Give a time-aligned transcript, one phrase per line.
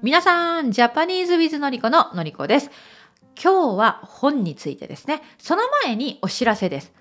[0.00, 2.70] 皆さん、 Japanese with のりこののりこです。
[3.40, 5.22] 今日は本についてですね。
[5.38, 6.92] その前にお知らせです。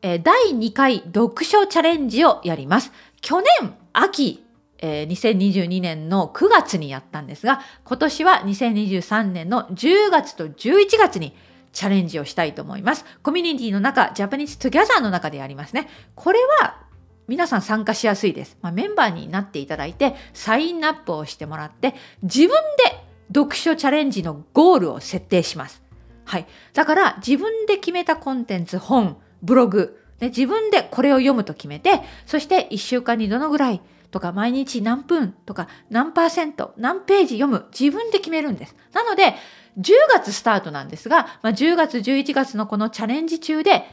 [0.00, 2.92] えー、第2回読書チャレンジをやります。
[3.20, 4.44] 去年秋、
[4.78, 11.34] えー、2022年の9月にやったんですが、今年は2023年の10月と11月に
[11.72, 13.04] チャレンジをしたいと思います。
[13.22, 15.88] コミュニティの中、 Japanese Together の中でやりますね。
[16.14, 16.87] これは
[17.28, 18.58] 皆さん参加しやすいです。
[18.62, 25.82] まあ、メンバーになっていただいて、サインアップをしてもらって、自分で読書チャレンジのゴールを設定します。
[26.24, 26.46] はい。
[26.72, 38.74] だから、自分で決めたコンテンツ、本、ブログ、ね、自分でこれを読むと決めて、そして1週間にどのぐらいとか、毎日何分とか、何パーセント、何ページ読む、自分で決めるんです。
[38.92, 39.34] なので、
[39.78, 43.84] 10月スタートなんですが、まあ、10月、11月のこのチャレンジ中で、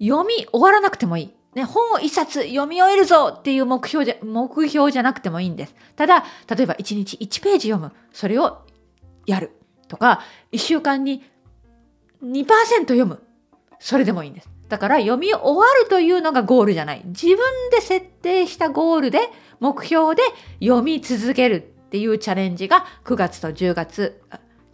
[0.00, 1.41] 読み終わらなくてもいい。
[1.54, 5.74] ね、本を一冊読み終えるぞっていう目標じゃ、目標じゃなくてもいいんです。
[5.96, 7.92] ただ、例えば1日1ページ読む。
[8.12, 8.62] それを
[9.26, 9.52] やる。
[9.88, 11.22] とか、1週間に
[12.22, 12.46] 2%
[12.80, 13.22] 読む。
[13.78, 14.48] それでもいいんです。
[14.68, 17.02] だから読み終わるというのがゴールじゃない。
[17.04, 17.36] 自分
[17.70, 19.20] で設定したゴールで、
[19.60, 20.22] 目標で
[20.60, 21.60] 読み続けるっ
[21.90, 24.22] ていうチャレンジが9月と10月、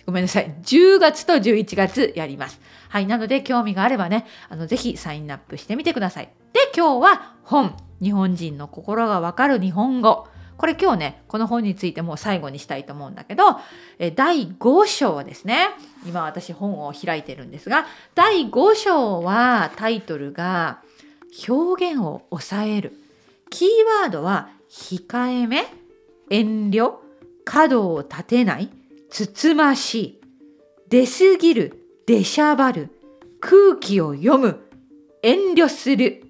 [0.07, 0.55] ごめんなさい。
[0.63, 2.61] 10月と11月やります。
[2.89, 3.07] はい。
[3.07, 6.33] なので、興味があればね、あの、ぜひサインアップしてみてください。
[6.79, 7.77] 今日は本。
[8.01, 10.29] 日本人の心がわかる日本語。
[10.57, 13.57] これ今日ね、この本についてもう最後にしたいと思うんだけど、
[13.99, 15.71] え第5章ですね。
[16.07, 17.85] 今私本を開いてるんですが、
[18.15, 20.81] 第5章はタイトルが
[21.49, 22.93] 表現を抑える。
[23.51, 23.69] キー
[24.01, 25.65] ワードは控えめ、
[26.31, 26.93] 遠慮、
[27.45, 28.71] 角を立てない、
[29.11, 30.21] つつましい、
[30.91, 32.91] 出すぎる、出しゃばる、
[33.41, 34.61] 空気を読む、
[35.25, 36.28] 遠慮する、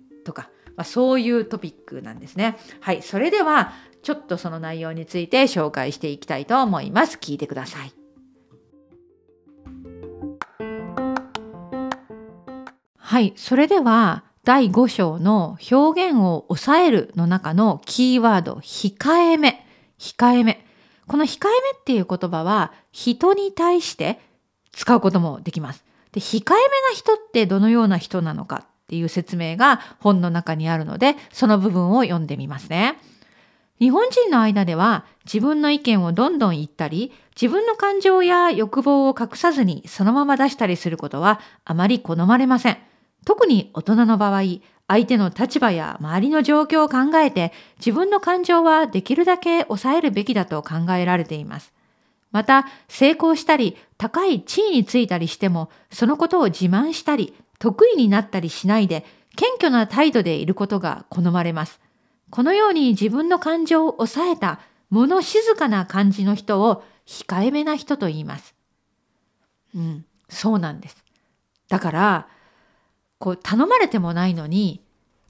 [0.78, 2.56] まあ、そういうトピックなんですね。
[2.80, 3.72] はい、それでは
[4.04, 7.18] ちょっとその内容について紹介していきたいと思います。
[7.20, 7.92] 聞いてください。
[12.96, 19.66] はい、それでは第5章の表現を抑えるの中のキーワード、控えめ。
[19.98, 20.64] 控えめ。
[21.08, 24.20] この控えめっていう言葉は人に対して
[24.70, 25.84] 使うこともできます。
[26.12, 26.60] で、控えめ
[26.92, 32.96] な人ってどのような人なのかっていう説明が本の中にあるので、その部分を読んでみますね。
[33.78, 42.78] 日本人の間では自分の意見をどんどん言ったり、自分の感情や欲望を隠さずにそのまま出したりすることはあまり好まれません。
[43.26, 44.42] 特に大人の場合、
[44.88, 51.74] 相手の立場や周りの状況を考えて自分の感情はできるだけ抑えるべきだと考えられています。
[52.30, 59.04] また、成功したり高い地位についたりしても、そのことを自慢したり得意になったりしないで、
[59.36, 61.80] 謙虚な態度でいることが好まれます。
[62.30, 64.60] このように自分の感情を抑えた
[64.90, 68.54] 物静かな感じの人を控えめな人と言います。
[69.74, 71.04] うん、そうなんです。
[71.68, 72.28] だから、
[73.18, 74.80] こう頼まれてもないのに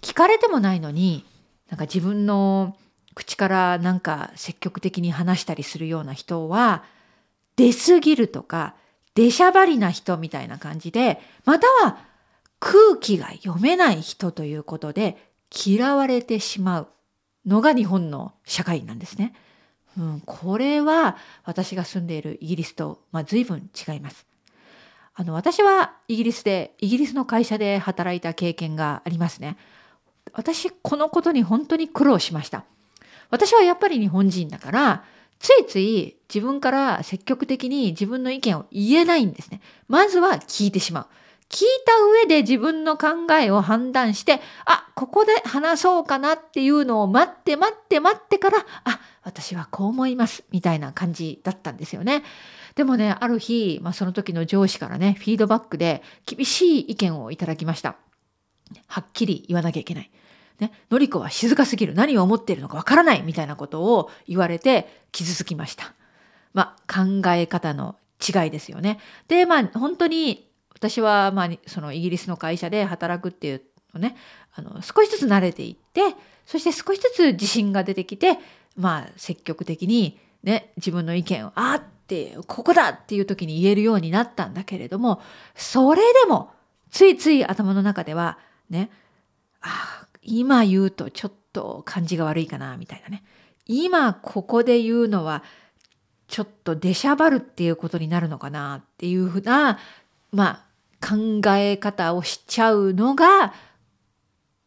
[0.02, 1.24] 聞かれてもないのに
[1.70, 2.76] なんか自分の
[3.14, 6.84] 口からなんか積極的に話したりするような人は
[7.56, 8.74] 出過ぎるとか
[9.14, 11.98] 出しゃばりな人みたいな感じでまたは
[12.60, 15.16] 空気が読めない人ということで
[15.66, 16.88] 嫌われてしまう
[17.46, 19.34] のが日本の社会なんですね。
[19.98, 24.26] うん、これは私が住んでいるイギリスと、まあ、随分違います。
[25.14, 29.56] あの、私はイギリスで、イギリスの会社で働いた経験がありますね。
[30.32, 32.64] 私、このことに本当に苦労しました。
[33.30, 35.04] 私はやっぱり日本人だから、
[35.40, 39.60] ついつい自分から積極的に自分の意見を言えないんですね。
[39.88, 41.06] まずは聞いてしまう。
[41.50, 43.09] 聞いた上で自分の考
[43.41, 52.22] えを判断して、あ、ここで話そうかなっていうのを待って待って待ってから、あ、私はこう思います、みたいな感じだったんですよね。
[52.75, 57.97] でもね、ある日、まあ、その時の上司からね、フィードバックで厳しい意見をいただきました。
[58.87, 60.10] はっきり言わなきゃいけない。
[60.60, 61.94] ね、のりこは静かすぎる。
[61.94, 63.22] 何を思っているのかわからない。
[63.22, 65.94] みたいなことを言われて傷つきました。
[66.52, 68.99] まあ、考え方の違いですよね。
[69.28, 70.47] で、まあ、本当に
[70.78, 74.16] 私は、まあ、そのイギリスの会社で働くっていうのね、
[74.54, 76.02] あの、少しずつ慣れていって、
[76.46, 78.38] そして少しずつ自信が出てきて、
[78.76, 85.20] まあ、積極的にね、自分の意見を、あって、ここだっていう時に言えるようになったんだけれども、
[85.54, 86.52] それでも、
[86.90, 88.38] ついつい頭の中では、
[88.70, 88.90] ね、
[89.60, 93.24] あ、今言うとちょっと感じが悪いかな、みたいなね。
[93.66, 95.42] 今ここで言うのは、
[96.28, 99.78] ちょっと出しゃばるっていうことになるのかなっていうふうな、
[100.31, 100.68] まあ、
[101.00, 103.54] 考え方をしちゃうのが、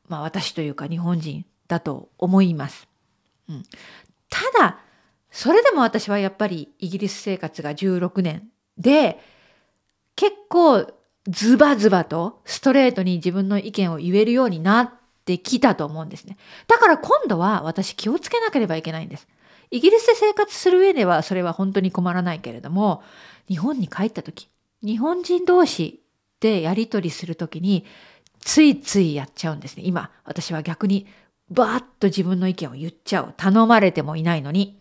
[0.07, 2.87] まあ私というか日本人だと思います。
[3.49, 3.63] うん、
[4.29, 4.79] ただ
[5.31, 9.19] それでも私はやっぱりイギリス生活が16年で
[10.15, 10.87] 結構
[11.27, 14.91] ズバズバとストレートに自分の意見を言えるようになっ
[15.25, 16.37] てきたと思うんですね。
[16.67, 19.27] だから今度は私気をつけなければいけないんです。
[19.69, 23.03] イギリスで生活する上ではそれは本当に困らないけれども、
[23.47, 24.49] 日本に帰った時、
[24.83, 26.00] 日本人同士
[26.41, 27.85] でやり取りする時に
[28.41, 29.83] ついついやっちゃうんですね。
[29.85, 31.07] 今、私は逆に
[31.49, 33.33] バーッと自分の意見を言っちゃう。
[33.37, 34.79] 頼まれてもいないのに。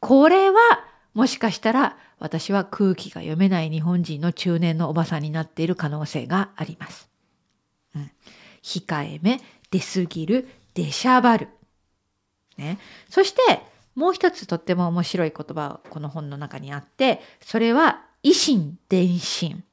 [0.00, 0.60] これは
[1.14, 7.08] もしかしたら私は空気が読めない日本人の中年のおばさんになっている可能性があります。
[7.94, 8.10] うん、
[8.62, 9.40] 控えめ、
[9.70, 11.48] 出すぎる、出しゃばる。
[12.56, 12.78] ね、
[13.08, 13.40] そして
[13.94, 19.64] もう一つとっても面白い言葉この本の中にあってそれは維心伝心。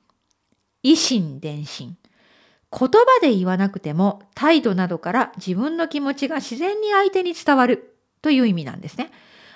[0.92, 1.98] 維心伝心。
[2.72, 9.12] 言葉で言わなくても態度などから自分の気持ちが自然に相手に伝わるという意味なんですね。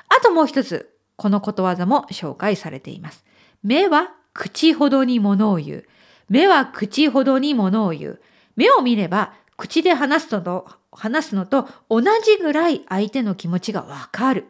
[0.10, 3.24] あともう一つこのことわざも紹介されています。
[3.64, 5.86] 目は口ほどに物を言う。
[6.30, 8.22] 目は口ほどに物を言う。
[8.56, 14.46] 目を見れば口で話すのと話すのと同じぐらい相手の気持ちがわかる。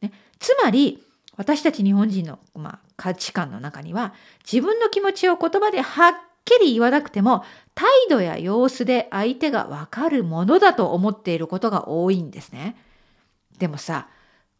[0.00, 1.02] ね、つまり
[1.40, 4.12] 私たち日本人の、まあ、価値観の中には
[4.44, 6.14] 自分の気持ちを言葉ではっ
[6.44, 7.44] きり言わなくても
[7.74, 12.76] 態度や様子で相手がわかるものだと思っていることが多いんですね。
[13.58, 14.08] でもさ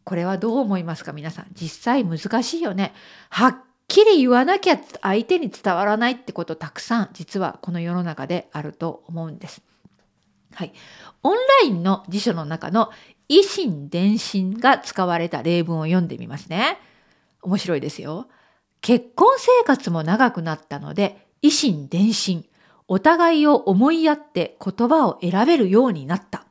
[0.05, 1.13] これはどう思いますか？
[1.13, 1.49] 皆さん。
[1.53, 2.95] 実際難しいよね。
[3.29, 3.57] はっ
[3.87, 9.61] きり言わなきゃ相手に伝わらないってことたくさん実はこの世の中であると思うんです。
[10.55, 10.73] はい。
[11.23, 12.89] オンラインの辞書の中の
[13.31, 16.79] 維心伝心が使われた例文を読んでみますね。
[17.43, 18.29] 面白いですよ。
[18.81, 22.45] 結婚生活も長くなったので、維心伝心。
[22.89, 26.45] お互いを思いやって言葉を選べるようになった。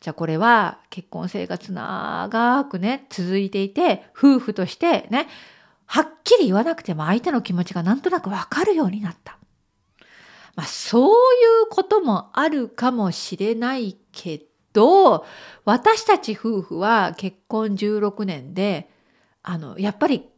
[0.00, 5.28] じゃあこれは結婚生活長くね、続いていて、夫婦としてね、
[5.84, 9.38] はっきり言わなくても相手の気持ちがなんとなくわかるようになった。
[10.54, 11.12] まあそうい
[11.64, 14.40] うこともあるかもしれないけ
[14.76, 15.24] ど、
[15.64, 18.88] 私たち夫婦は結婚16年で、
[19.42, 20.28] あの、やっぱり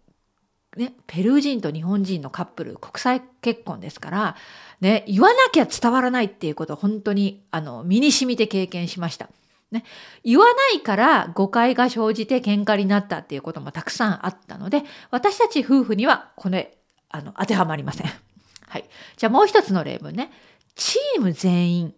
[0.77, 4.37] ね、ペルー人と日本人のカップル、国際結婚ですから、
[4.81, 9.29] ね、言わなきゃ伝わらないっていうことを本当に、あの、身に染みて経験しました。
[9.73, 9.85] ね、
[10.25, 16.79] 言わないから誤解が生じて喧嘩になったっていうこともたくさんあったので、私たち夫婦にはこれ、
[17.11, 18.07] あの、当てはまりません。
[18.69, 18.89] はい。
[19.17, 20.31] じゃあもう一つの例文ね。
[20.75, 21.95] チーム全員、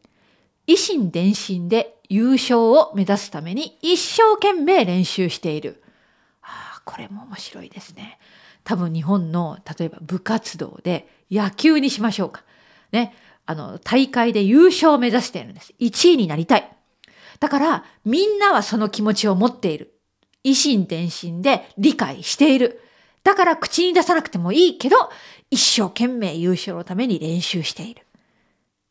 [0.71, 5.83] 維心伝心で優勝を目指すために一生懸命練習している。
[6.43, 8.21] ああ、これも面白いですね。
[8.63, 12.45] 多分日本の例えば部活動で野球にしましょうか。
[12.93, 13.15] ね。
[13.47, 15.75] あの、大会で優勝を目指しているんです。
[15.81, 16.77] 1位になりたい。
[17.41, 19.95] だからみんなはその気持ちを持っている。
[20.45, 22.81] 維心伝心で理解している。
[23.25, 24.97] だから口に出さなくてもいいけど、
[25.51, 28.07] 一生懸命優勝のために練習している。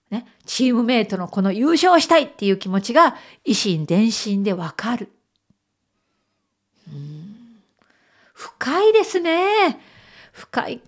[0.09, 3.15] ね、チームメイトのこの優勝したいっていう気持ちが
[3.45, 5.09] 維心伝心でわかる。
[8.33, 9.79] 深いですね。
[10.31, 10.81] 深い。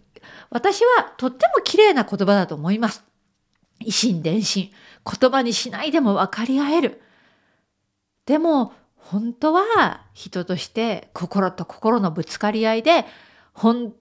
[0.50, 3.04] 私はとっても綺麗な言葉だと思います。
[3.82, 4.72] 維心伝心。
[5.20, 7.02] 言葉にしないでも分かり合える。
[8.26, 13.06] でも本当は人として心と心のぶつかり合いで
[13.54, 13.94] 本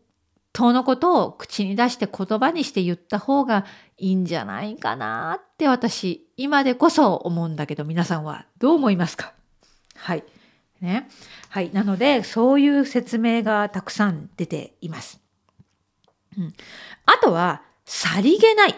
[0.53, 3.65] 当のことを口に出して言葉にして言った方が
[3.99, 9.33] いいんじゃないかなって私今でこそ思うんだけど皆さんはどう思いますか？
[9.95, 10.25] はい。
[10.81, 11.09] ね。
[11.51, 11.71] はい。
[11.73, 15.21] なのでそういう説明がたくさん出ています。
[16.37, 16.55] うん、
[17.07, 18.75] あとはさりげない。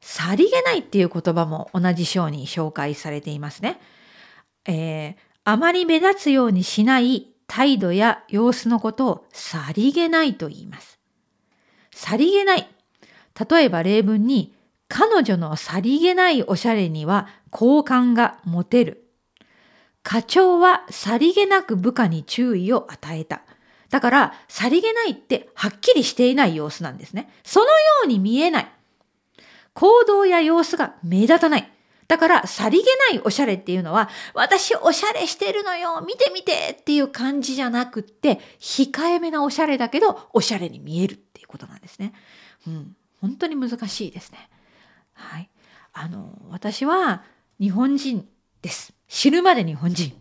[0.00, 3.80] さりげないっていう言葉も同じ章に紹介されていますね。
[4.66, 5.14] えー、
[5.44, 11.00] あまり目立つようにしない態度や様子のことをさりげないと言います。
[11.90, 12.68] さりげない。
[13.50, 14.54] 例えば例文に、
[14.86, 19.08] 彼女のさりげないおしゃれには好感が持てる。
[20.02, 23.42] 課長はさりげなく部下に注意を与えた。
[23.90, 27.32] だから、さりげないってはっきりしていない様子なんですね。
[27.42, 27.72] そのよ
[28.04, 28.68] うに見えない。
[29.72, 31.72] 行動や様子が目立たない。
[32.08, 42.14] だから、さりげないおしゃれっていうのは、私おしゃれしてるのよ見て見てっていう感じじゃなくって、控えめなおしゃれだけど、おしゃれに見えるっていうことなんですね。
[42.66, 42.96] うん。
[43.20, 44.48] 本当に難しいですね。
[45.12, 45.50] はい。
[45.92, 47.24] あの、私は
[47.60, 48.26] 日本人
[48.62, 48.94] です。
[49.06, 50.12] 死ぬまで日本人。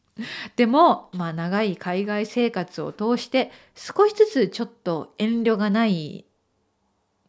[0.56, 6.26] でも、まあ長い海外生活を通して少しずつちょっと遠慮がない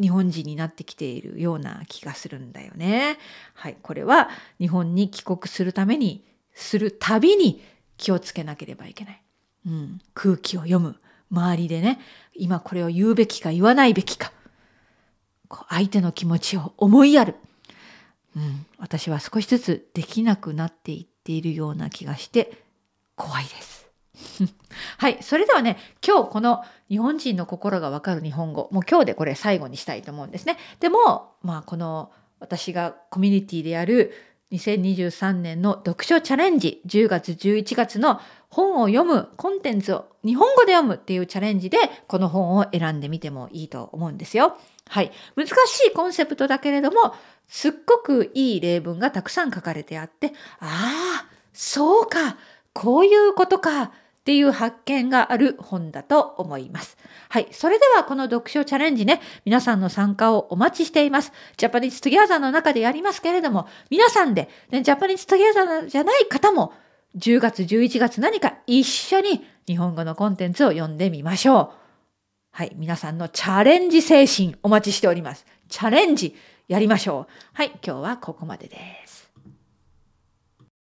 [0.01, 3.17] 日本人になってきているような気がするんだよね。
[3.53, 4.29] はい、これは
[4.59, 7.61] 日本に帰国するためにするたびに
[7.97, 9.21] 気をつけなければいけない。
[9.67, 10.97] うん、空気を読む
[11.31, 11.99] 周りでね
[12.33, 14.33] 今これを言うべきか言わないべきか
[15.69, 17.35] 相手の気持ちを思いやる、
[18.35, 22.51] うん、私は少しずつできなくなっていっているような気がして
[23.15, 23.87] 怖いです。
[24.97, 25.17] はい。
[25.21, 30.57] それではね、今日この日本人の心がわかる日本語、もう今日でこれ最後にしたいと思うんですね。
[30.79, 34.13] でも、まあこの私がコミュニティでやる
[34.51, 44.57] 2023年の読書チャレンジ10月11月の本を読むコンテンツを日本語で読むっていうチャレンジでこの本を選んでみてもいいと思うんですよ。
[44.89, 45.11] はい。
[45.37, 45.51] 難し
[45.87, 47.15] いコンセプトだけれども
[47.47, 52.37] すっごくいい例文がたくさん書かれてあってああそうか
[52.73, 56.95] こういうことかっていう発見がある本だと思います。
[57.29, 57.47] はい。
[57.49, 61.33] それではこの読書チャレンジね、皆さんの参加をお待ちしています。
[61.57, 66.71] Japanese Together の中でやりますけれども、皆さんで、ね、 Japanese Together じゃない方も、
[67.17, 71.69] 10月、11月何か一緒に日本語のコンテンツを読んでみましょう。
[72.51, 72.73] はい。
[72.75, 75.47] 皆さんのチャレンジ精神お待ちしております。
[75.67, 76.35] チャレンジ
[76.67, 77.33] やりましょう。
[77.53, 77.71] はい。
[77.83, 79.10] 今日はここまでです。